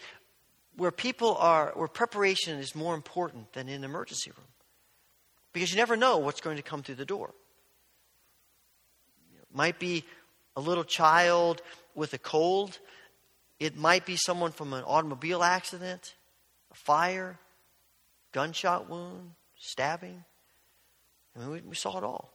[0.77, 4.47] where people are, where preparation is more important than in an emergency room.
[5.51, 7.33] Because you never know what's going to come through the door.
[9.53, 10.03] Might be
[10.55, 11.61] a little child
[11.93, 12.79] with a cold.
[13.59, 16.15] It might be someone from an automobile accident,
[16.71, 17.39] a fire,
[18.31, 20.23] gunshot wound, stabbing.
[21.35, 22.31] I mean, we, we saw it all.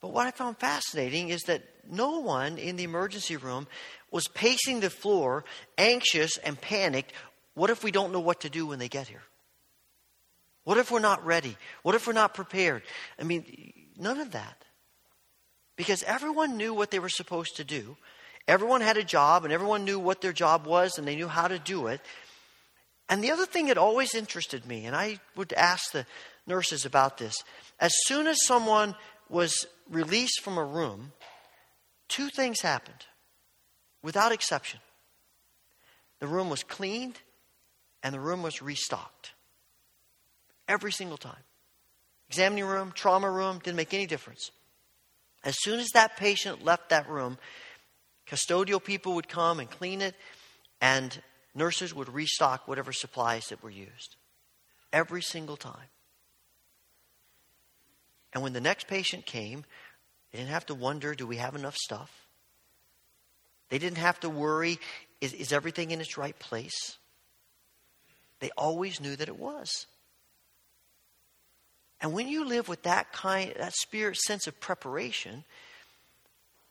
[0.00, 3.68] But what I found fascinating is that no one in the emergency room
[4.10, 5.44] was pacing the floor,
[5.78, 7.12] anxious and panicked.
[7.54, 9.22] What if we don't know what to do when they get here?
[10.64, 11.56] What if we're not ready?
[11.82, 12.82] What if we're not prepared?
[13.18, 13.44] I mean,
[13.96, 14.64] none of that.
[15.82, 17.96] Because everyone knew what they were supposed to do.
[18.46, 21.48] Everyone had a job, and everyone knew what their job was, and they knew how
[21.48, 22.00] to do it.
[23.08, 26.06] And the other thing that always interested me, and I would ask the
[26.46, 27.34] nurses about this
[27.80, 28.94] as soon as someone
[29.28, 31.14] was released from a room,
[32.06, 33.04] two things happened
[34.04, 34.78] without exception.
[36.20, 37.18] The room was cleaned
[38.04, 39.32] and the room was restocked.
[40.68, 41.42] Every single time.
[42.28, 44.52] Examining room, trauma room, didn't make any difference.
[45.44, 47.38] As soon as that patient left that room,
[48.26, 50.14] custodial people would come and clean it,
[50.80, 51.20] and
[51.54, 54.16] nurses would restock whatever supplies that were used.
[54.92, 55.88] Every single time.
[58.32, 59.64] And when the next patient came,
[60.30, 62.10] they didn't have to wonder do we have enough stuff?
[63.68, 64.78] They didn't have to worry
[65.20, 66.98] is, is everything in its right place?
[68.40, 69.86] They always knew that it was.
[72.02, 75.44] And when you live with that kind, that spirit sense of preparation,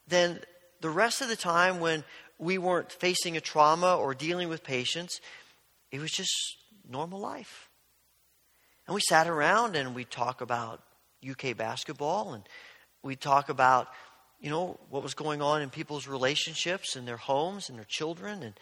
[0.08, 0.42] then
[0.82, 2.04] the rest of the time when
[2.38, 5.22] we weren't facing a trauma or dealing with patients,
[5.90, 6.34] it was just
[6.90, 7.70] normal life.
[8.86, 10.82] And we sat around and we talk about
[11.28, 12.44] UK basketball and
[13.02, 13.88] we talk about,
[14.42, 18.44] you know, what was going on in people's relationships and their homes and their children
[18.44, 18.54] and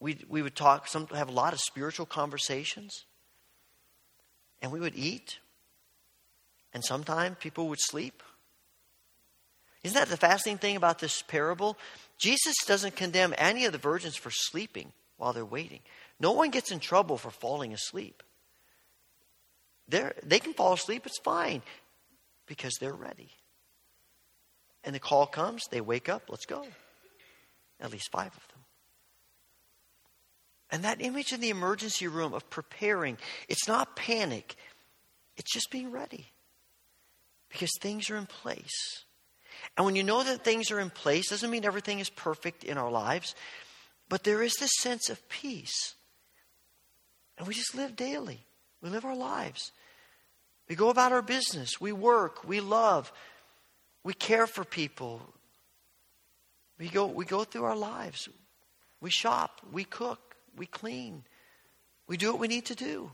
[0.00, 3.04] we we would talk some have a lot of spiritual conversations.
[4.62, 5.38] And we would eat.
[6.72, 8.22] And sometimes people would sleep.
[9.82, 11.76] Isn't that the fascinating thing about this parable?
[12.18, 15.80] Jesus doesn't condemn any of the virgins for sleeping while they're waiting.
[16.18, 18.22] No one gets in trouble for falling asleep.
[19.88, 21.62] They're, they can fall asleep, it's fine,
[22.46, 23.30] because they're ready.
[24.84, 26.64] And the call comes, they wake up, let's go.
[27.80, 28.60] At least five of them.
[30.70, 33.18] And that image in the emergency room of preparing,
[33.48, 34.54] it's not panic,
[35.36, 36.26] it's just being ready.
[37.50, 39.04] Because things are in place.
[39.76, 42.78] And when you know that things are in place, doesn't mean everything is perfect in
[42.78, 43.34] our lives,
[44.08, 45.94] but there is this sense of peace.
[47.38, 48.44] And we just live daily.
[48.82, 49.72] We live our lives.
[50.68, 51.80] We go about our business.
[51.80, 52.46] We work.
[52.46, 53.12] We love.
[54.04, 55.20] We care for people.
[56.78, 58.28] We go, we go through our lives.
[59.00, 59.60] We shop.
[59.72, 60.36] We cook.
[60.56, 61.24] We clean.
[62.06, 63.10] We do what we need to do.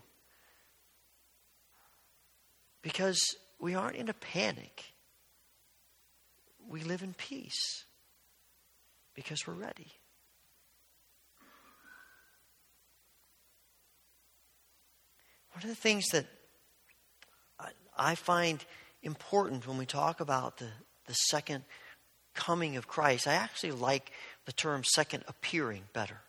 [2.81, 4.93] Because we aren't in a panic.
[6.67, 7.85] We live in peace
[9.15, 9.91] because we're ready.
[15.53, 16.27] One of the things that
[17.97, 18.63] I find
[19.01, 20.69] important when we talk about the,
[21.07, 21.63] the second
[22.35, 24.11] coming of Christ, I actually like
[24.45, 26.19] the term second appearing better.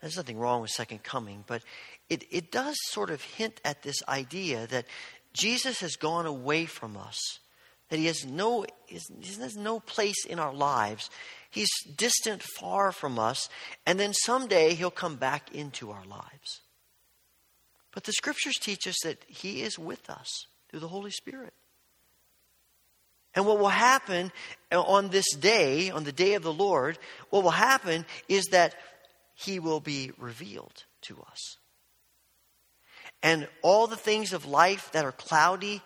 [0.00, 1.62] There's nothing wrong with second coming, but
[2.10, 4.86] it, it does sort of hint at this idea that
[5.34, 7.18] Jesus has gone away from us,
[7.90, 9.00] that he has no, he
[9.40, 11.10] has no place in our lives.
[11.50, 13.48] He's distant far from us,
[13.84, 16.62] and then someday he'll come back into our lives.
[17.92, 21.52] But the scriptures teach us that he is with us through the Holy Spirit.
[23.36, 24.32] And what will happen
[24.72, 26.98] on this day, on the day of the Lord,
[27.30, 28.74] what will happen is that
[29.34, 31.58] he will be revealed to us.
[33.24, 35.80] And all the things of life that are cloudy,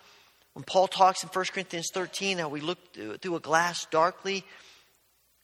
[0.54, 4.44] when Paul talks in 1 Corinthians 13 how we look through a glass darkly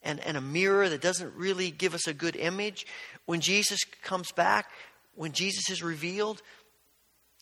[0.03, 2.85] and, and a mirror that doesn't really give us a good image,
[3.27, 4.67] when Jesus comes back,
[5.15, 6.43] when Jesus is revealed,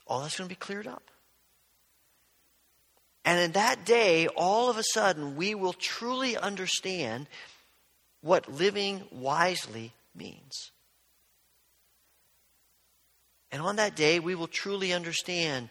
[0.06, 1.10] all that's going to be cleared up.
[3.24, 7.26] And in that day, all of a sudden, we will truly understand
[8.20, 10.71] what living wisely means.
[13.52, 15.68] And on that day, we will truly understand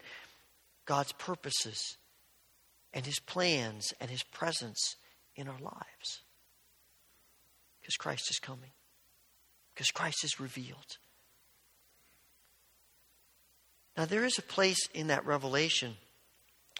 [0.86, 1.96] God's purposes
[2.94, 4.96] and His plans and His presence
[5.34, 6.22] in our lives.
[7.80, 8.70] Because Christ is coming,
[9.74, 10.96] because Christ is revealed.
[13.96, 15.96] Now, there is a place in that revelation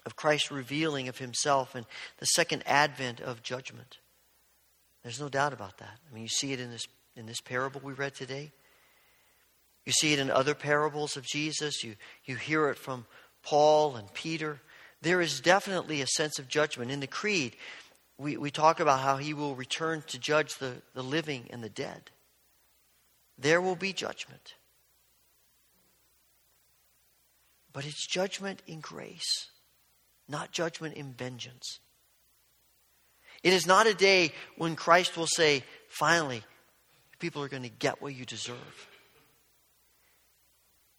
[0.05, 1.85] of Christ revealing of Himself and
[2.17, 3.97] the second advent of judgment.
[5.03, 5.99] There's no doubt about that.
[6.09, 6.87] I mean, you see it in this,
[7.17, 8.53] in this parable we read today.
[9.85, 11.83] You see it in other parables of Jesus.
[11.83, 13.05] You, you hear it from
[13.43, 14.61] Paul and Peter.
[15.01, 16.91] There is definitely a sense of judgment.
[16.91, 17.55] In the Creed,
[18.17, 21.69] we, we talk about how he will return to judge the, the living and the
[21.69, 22.11] dead.
[23.37, 24.53] There will be judgment.
[27.73, 29.47] But it's judgment in grace,
[30.29, 31.79] not judgment in vengeance.
[33.41, 36.43] It is not a day when Christ will say, finally,
[37.19, 38.87] people are going to get what you deserve.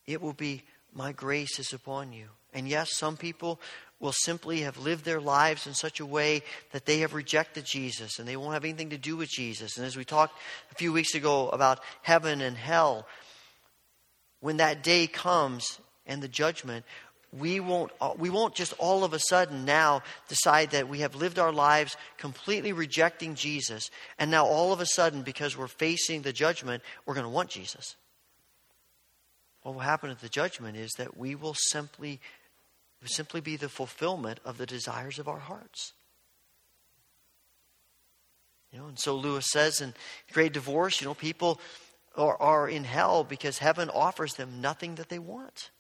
[0.07, 2.27] It will be, my grace is upon you.
[2.53, 3.61] And yes, some people
[4.01, 6.43] will simply have lived their lives in such a way
[6.73, 9.77] that they have rejected Jesus and they won't have anything to do with Jesus.
[9.77, 10.39] And as we talked
[10.71, 13.07] a few weeks ago about heaven and hell,
[14.41, 16.85] when that day comes and the judgment,
[17.33, 21.15] we won't, uh, we won't just all of a sudden now decide that we have
[21.15, 26.23] lived our lives completely rejecting Jesus, and now all of a sudden, because we're facing
[26.23, 27.97] the judgment, we're going to want Jesus.
[29.65, 32.21] What will happen at the judgment is that we will simply,
[33.07, 35.95] simply be the fulfillment of the desires of our hearts.
[38.71, 39.95] You know, and so Lewis says in
[40.33, 41.63] Great Divorce, you know, people
[42.15, 45.71] are, are in hell because heaven offers them nothing that they want.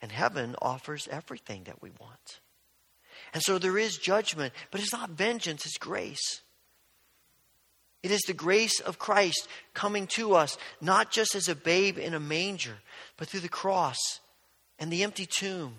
[0.00, 2.40] And heaven offers everything that we want.
[3.34, 6.40] And so there is judgment, but it's not vengeance, it's grace.
[8.02, 12.14] It is the grace of Christ coming to us, not just as a babe in
[12.14, 12.78] a manger,
[13.16, 13.98] but through the cross
[14.78, 15.74] and the empty tomb.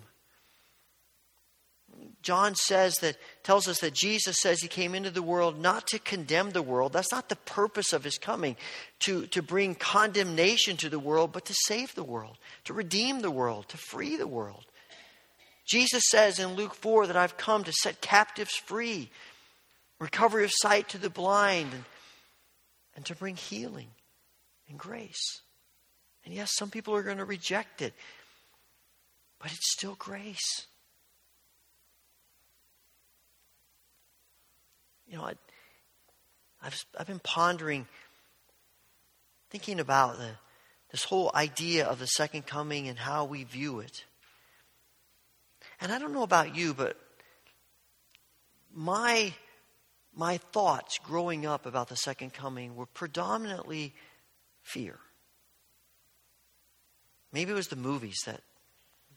[2.22, 5.98] John says that, tells us that Jesus says he came into the world not to
[5.98, 6.94] condemn the world.
[6.94, 8.56] That's not the purpose of his coming,
[9.00, 13.30] to, to bring condemnation to the world, but to save the world, to redeem the
[13.30, 14.64] world, to free the world.
[15.66, 19.10] Jesus says in Luke 4 that I've come to set captives free,
[19.98, 21.84] recovery of sight to the blind, and
[22.96, 23.88] and to bring healing
[24.68, 25.42] and grace.
[26.24, 27.92] And yes, some people are going to reject it,
[29.38, 30.66] but it's still grace.
[35.06, 35.34] You know, I,
[36.62, 37.86] I've, I've been pondering,
[39.50, 40.30] thinking about the,
[40.90, 44.04] this whole idea of the second coming and how we view it.
[45.80, 46.96] And I don't know about you, but
[48.72, 49.34] my
[50.16, 53.94] my thoughts growing up about the second coming were predominantly
[54.62, 54.98] fear.
[57.32, 58.40] Maybe it was the movies that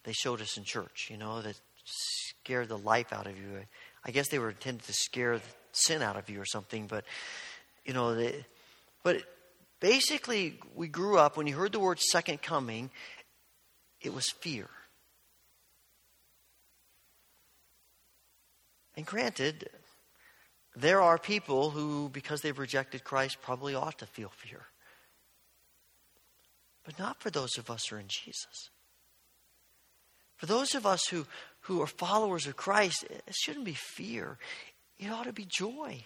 [0.03, 3.59] they showed us in church, you know, that scared the life out of you.
[4.03, 5.39] I guess they were intended to scare
[5.71, 7.05] sin out of you or something, but,
[7.85, 8.45] you know, they,
[9.03, 9.21] but
[9.79, 12.89] basically, we grew up, when you heard the word second coming,
[14.01, 14.67] it was fear.
[18.95, 19.69] And granted,
[20.79, 24.61] there are people who, because they've rejected Christ, probably ought to feel fear.
[26.85, 28.69] But not for those of us who are in Jesus.
[30.35, 31.25] For those of us who,
[31.61, 34.37] who are followers of Christ, it shouldn't be fear.
[34.99, 36.05] It ought to be joy.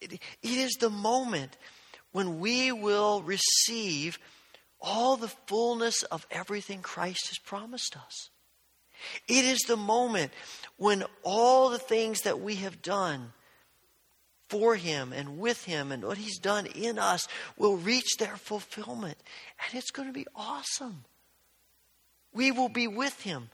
[0.00, 1.56] It, it is the moment
[2.12, 4.18] when we will receive
[4.80, 8.30] all the fullness of everything Christ has promised us.
[9.26, 10.32] It is the moment
[10.76, 13.32] when all the things that we have done
[14.48, 19.18] for Him and with Him and what He's done in us will reach their fulfillment.
[19.64, 21.04] And it's going to be awesome.
[22.32, 23.50] We will be with Him,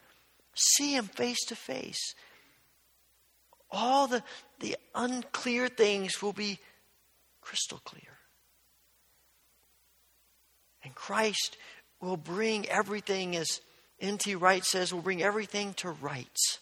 [0.55, 2.15] see Him face to face.
[3.71, 4.23] All the,
[4.61, 6.59] the unclear things will be
[7.41, 8.03] crystal clear.
[10.85, 11.57] And Christ
[12.01, 13.61] will bring everything as
[14.01, 14.35] N.T.
[14.35, 16.59] Wright says, will bring everything to rights.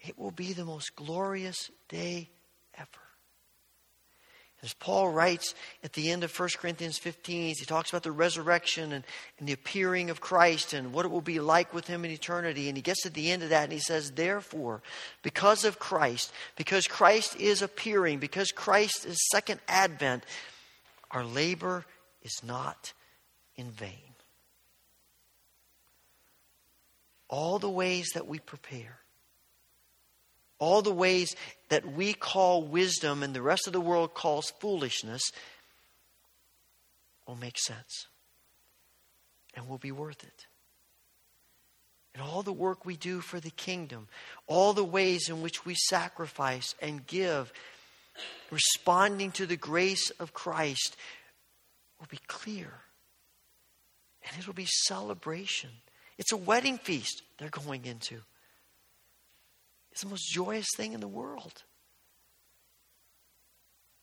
[0.00, 2.30] It will be the most glorious day
[2.74, 2.88] ever.
[4.62, 8.92] As Paul writes at the end of 1 Corinthians 15, he talks about the resurrection
[8.92, 9.04] and,
[9.38, 12.68] and the appearing of Christ and what it will be like with him in eternity.
[12.68, 14.82] And he gets to the end of that and he says, Therefore,
[15.22, 20.24] because of Christ, because Christ is appearing, because Christ is second advent,
[21.10, 21.86] our labor
[22.22, 22.92] is not
[23.60, 24.14] in vain.
[27.28, 28.98] All the ways that we prepare,
[30.58, 31.36] all the ways
[31.68, 35.22] that we call wisdom and the rest of the world calls foolishness
[37.28, 38.06] will make sense
[39.54, 40.46] and will be worth it.
[42.14, 44.08] And all the work we do for the kingdom,
[44.48, 47.52] all the ways in which we sacrifice and give,
[48.50, 50.96] responding to the grace of Christ,
[52.00, 52.72] will be clear.
[54.30, 55.70] And it'll be celebration.
[56.16, 58.20] It's a wedding feast they're going into.
[59.90, 61.64] It's the most joyous thing in the world.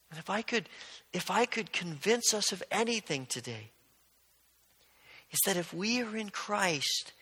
[0.10, 0.68] And if I could,
[1.14, 3.72] if I could convince us of anything today,
[5.32, 7.14] is that if we are in Christ,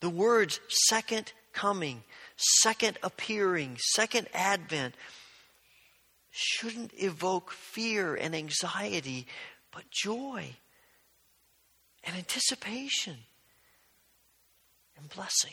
[0.00, 2.02] the words second coming,
[2.36, 4.94] second appearing, second advent
[6.30, 9.26] shouldn't evoke fear and anxiety,
[9.72, 10.56] but joy
[12.08, 13.18] and anticipation
[14.96, 15.52] and blessing.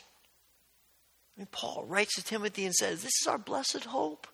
[1.35, 4.25] I mean, Paul writes to Timothy and says, This is our blessed hope.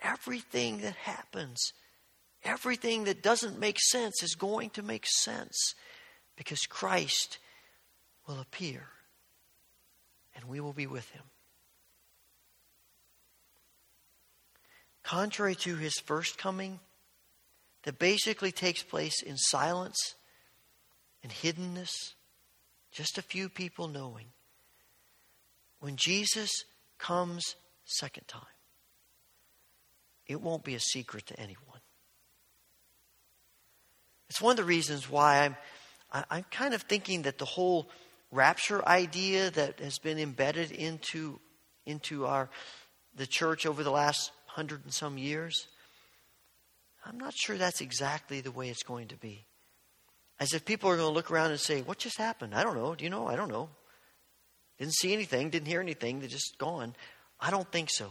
[0.00, 1.72] Everything that happens,
[2.44, 5.74] everything that doesn't make sense is going to make sense
[6.36, 7.38] because Christ
[8.28, 8.86] will appear
[10.36, 11.24] and we will be with him.
[15.02, 16.78] Contrary to his first coming,
[17.84, 20.14] that basically takes place in silence
[21.22, 21.92] and hiddenness,
[22.92, 24.26] just a few people knowing.
[25.80, 26.50] When Jesus
[26.98, 28.42] comes second time,
[30.26, 31.80] it won't be a secret to anyone.
[34.28, 37.88] It's one of the reasons why I'm, I'm kind of thinking that the whole
[38.30, 41.40] rapture idea that has been embedded into,
[41.84, 42.48] into our,
[43.16, 45.66] the church over the last hundred and some years,
[47.04, 49.46] I'm not sure that's exactly the way it's going to be.
[50.38, 52.54] As if people are going to look around and say, What just happened?
[52.54, 52.94] I don't know.
[52.94, 53.26] Do you know?
[53.26, 53.68] I don't know.
[54.78, 56.96] Didn't see anything, didn't hear anything, they're just gone.
[57.38, 58.10] I don't think so.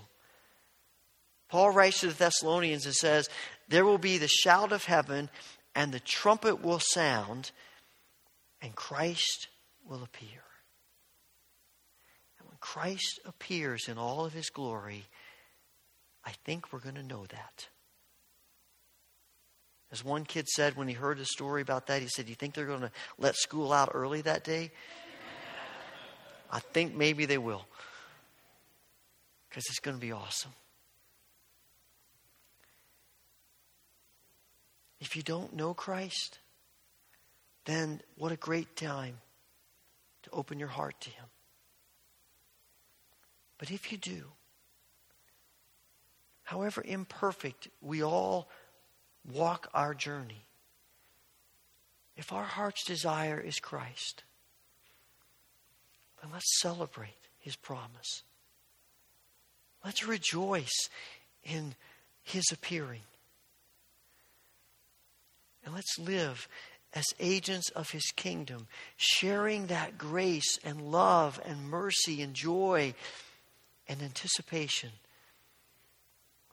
[1.49, 3.27] Paul writes to the Thessalonians and says,
[3.67, 5.31] There will be the shout of heaven,
[5.73, 7.51] and the trumpet will sound,
[8.61, 9.47] and Christ
[9.83, 10.43] will appear.
[12.37, 15.05] And when Christ appears in all of his glory,
[16.23, 17.67] I think we're going to know that.
[19.91, 22.53] As one kid said when he heard the story about that, he said, You think
[22.53, 24.71] they're going to let school out early that day?
[26.51, 27.65] I think maybe they will.
[29.49, 30.51] Because it's going to be awesome.
[34.99, 36.39] If you don't know Christ,
[37.65, 39.17] then what a great time
[40.23, 41.25] to open your heart to Him.
[43.57, 44.23] But if you do,
[46.43, 48.49] however imperfect we all
[49.33, 50.45] walk our journey,
[52.15, 54.23] if our heart's desire is Christ,
[56.21, 58.23] then let's celebrate His promise.
[59.85, 60.89] Let's rejoice
[61.43, 61.75] in
[62.23, 63.03] His appearing.
[65.65, 66.47] And let's live
[66.93, 68.67] as agents of His kingdom,
[68.97, 72.93] sharing that grace and love and mercy and joy
[73.87, 74.89] and anticipation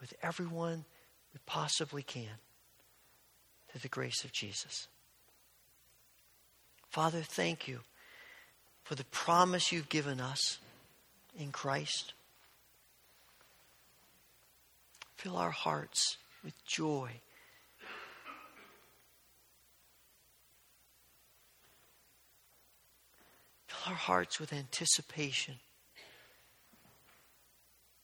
[0.01, 0.85] with everyone
[1.33, 2.39] we possibly can
[3.77, 4.89] through the grace of Jesus.
[6.89, 7.81] Father, thank you
[8.85, 10.57] for the promise you've given us
[11.39, 12.14] in Christ.
[15.16, 17.11] Fill our hearts with joy.
[23.66, 25.57] Fill our hearts with anticipation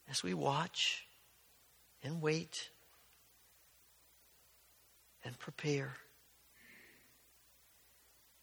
[0.07, 1.07] as we watch
[2.03, 2.69] and wait
[5.25, 5.93] and prepare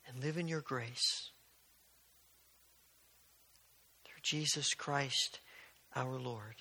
[0.06, 1.30] and live in your grace.
[4.04, 5.40] Through Jesus Christ
[5.94, 6.56] our Lord,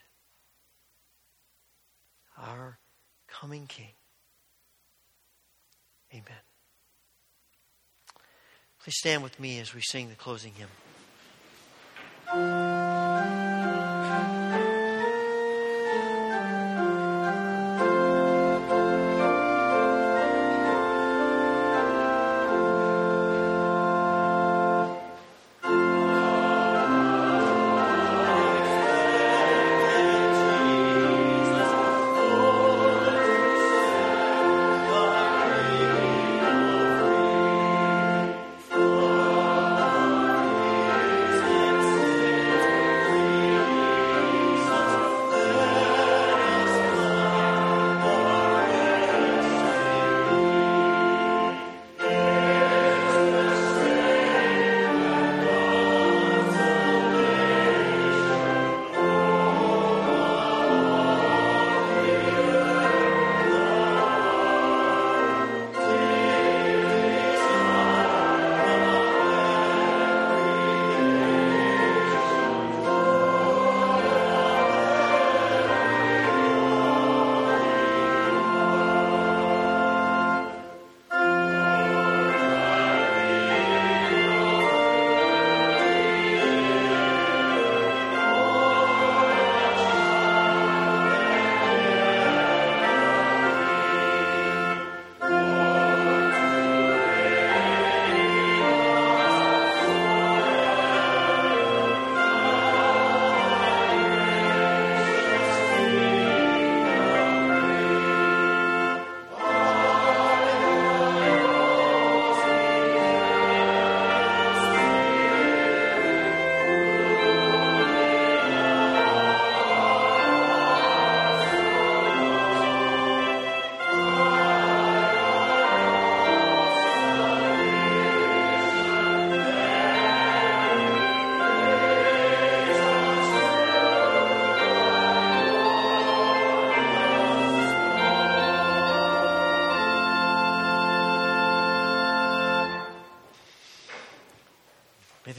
[2.37, 2.79] our
[3.27, 3.93] coming King.
[6.11, 6.23] Amen.
[8.81, 10.69] Please stand with me as we sing the closing hymn.